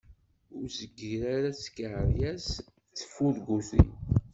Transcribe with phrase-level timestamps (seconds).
[0.57, 2.61] Ur zeggir ara i tkeryas d
[2.97, 3.89] yifurguten.